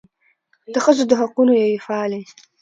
د 0.73 0.75
ښځو 0.85 1.03
د 1.07 1.11
حقونو 1.21 1.53
یوې 1.61 1.77
فعالې 1.85 2.21